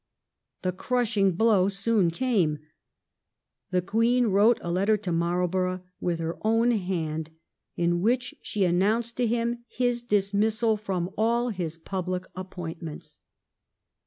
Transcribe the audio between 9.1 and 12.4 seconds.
to him his dismissal from all his pubUc